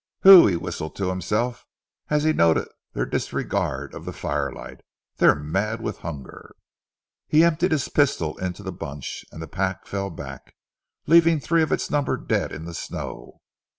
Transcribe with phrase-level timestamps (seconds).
[0.23, 1.67] "Phew!" he whistled to himself,
[2.09, 4.81] as he noted their disregard of the firelight,
[5.17, 6.55] "they're mad with hunger!"
[7.27, 10.55] He emptied his pistol into the bunch, and the pack fell back,
[11.05, 13.41] leaving three of its number dead in the snow.